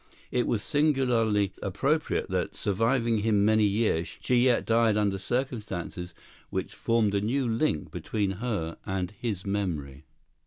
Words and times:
It 0.31 0.47
was 0.47 0.63
singularly 0.63 1.53
appropriate 1.61 2.27
that, 2.31 2.55
surviving 2.55 3.19
him 3.19 3.45
many 3.45 3.65
years, 3.65 4.07
she 4.19 4.37
yet 4.37 4.65
died 4.65 4.97
under 4.97 5.19
circumstances 5.19 6.15
which 6.49 6.73
formed 6.73 7.13
a 7.13 7.21
new 7.21 7.47
link 7.47 7.91
between 7.91 8.31
her 8.41 8.77
and 8.83 9.11
his 9.11 9.45
memory. 9.45 10.05